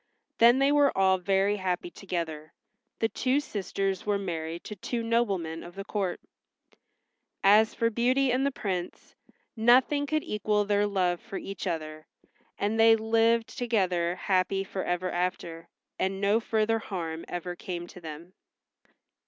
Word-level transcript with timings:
Then 0.39 0.57
they 0.57 0.71
were 0.71 0.91
all 0.97 1.19
very 1.19 1.57
happy 1.57 1.91
together. 1.91 2.55
The 2.97 3.07
two 3.07 3.39
sisters 3.39 4.03
were 4.03 4.17
married 4.17 4.63
to 4.63 4.75
two 4.75 5.03
noblemen 5.03 5.61
of 5.61 5.75
the 5.75 5.83
court. 5.83 6.19
As 7.43 7.75
for 7.75 7.91
Beauty 7.91 8.31
and 8.31 8.43
the 8.43 8.49
Prince, 8.49 9.15
nothing 9.55 10.07
could 10.07 10.23
equal 10.23 10.65
their 10.65 10.87
love 10.87 11.19
for 11.21 11.37
each 11.37 11.67
other, 11.67 12.07
and 12.57 12.79
they 12.79 12.95
lived 12.95 13.55
together 13.55 14.15
happy 14.15 14.63
forever 14.63 15.11
after, 15.11 15.69
and 15.99 16.19
no 16.19 16.39
further 16.39 16.79
harm 16.79 17.23
ever 17.27 17.55
came 17.55 17.85
to 17.85 18.01
them. 18.01 18.33